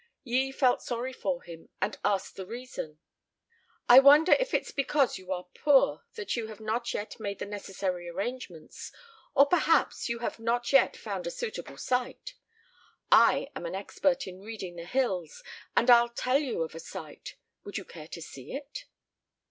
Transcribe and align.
Yi 0.23 0.51
felt 0.51 0.81
sorry 0.81 1.13
for 1.13 1.43
him, 1.43 1.69
and 1.79 1.99
asked 2.03 2.35
the 2.35 2.47
reason. 2.47 2.97
"I 3.87 3.99
wonder 3.99 4.31
if 4.39 4.51
it's 4.51 4.71
because 4.71 5.19
you 5.19 5.31
are 5.31 5.45
poor 5.53 6.05
that 6.15 6.35
you 6.35 6.47
have 6.47 6.59
not 6.59 6.91
yet 6.95 7.19
made 7.19 7.37
the 7.37 7.45
necessary 7.45 8.09
arrangements, 8.09 8.91
or 9.35 9.45
perhaps 9.45 10.09
you 10.09 10.17
have 10.17 10.39
not 10.39 10.73
yet 10.73 10.97
found 10.97 11.27
a 11.27 11.29
suitable 11.29 11.77
site! 11.77 12.33
I 13.11 13.49
am 13.55 13.67
an 13.67 13.75
expert 13.75 14.25
in 14.25 14.41
reading 14.41 14.75
the 14.75 14.85
hills, 14.85 15.43
and 15.77 15.87
I'll 15.91 16.09
tell 16.09 16.39
you 16.39 16.63
of 16.63 16.73
a 16.73 16.79
site; 16.79 17.35
would 17.63 17.77
you 17.77 17.85
care 17.85 18.07
to 18.07 18.23
see 18.23 18.53
it?" 18.55 18.85